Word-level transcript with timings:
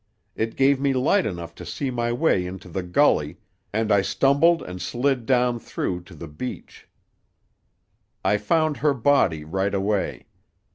It 0.35 0.55
gave 0.55 0.79
me 0.79 0.93
light 0.93 1.27
enough 1.27 1.53
to 1.53 1.63
see 1.63 1.91
my 1.91 2.11
way 2.11 2.43
into 2.43 2.67
the 2.67 2.81
gully, 2.81 3.37
and 3.71 3.91
I 3.91 4.01
stumbled 4.01 4.63
and 4.63 4.81
slid 4.81 5.27
down 5.27 5.59
through 5.59 6.01
to 6.05 6.15
the 6.15 6.27
beach. 6.27 6.87
"I 8.25 8.37
found 8.37 8.77
her 8.77 8.95
body 8.95 9.43
right 9.43 9.75
away. 9.75 10.25